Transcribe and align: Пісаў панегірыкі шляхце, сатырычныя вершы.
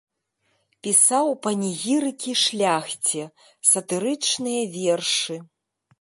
Пісаў 0.87 1.27
панегірыкі 1.43 2.31
шляхце, 2.45 3.23
сатырычныя 3.73 4.63
вершы. 4.79 5.35